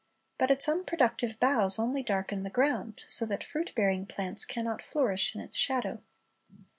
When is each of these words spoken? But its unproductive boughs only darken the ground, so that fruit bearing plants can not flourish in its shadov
But 0.39 0.49
its 0.49 0.67
unproductive 0.67 1.39
boughs 1.39 1.77
only 1.77 2.01
darken 2.01 2.41
the 2.41 2.49
ground, 2.49 3.03
so 3.05 3.23
that 3.27 3.43
fruit 3.43 3.71
bearing 3.75 4.07
plants 4.07 4.45
can 4.45 4.65
not 4.65 4.81
flourish 4.81 5.35
in 5.35 5.41
its 5.41 5.55
shadov 5.55 6.01